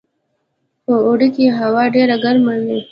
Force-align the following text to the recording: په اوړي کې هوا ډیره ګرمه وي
په 0.85 0.93
اوړي 1.05 1.29
کې 1.35 1.45
هوا 1.59 1.83
ډیره 1.95 2.15
ګرمه 2.23 2.53
وي 2.63 2.77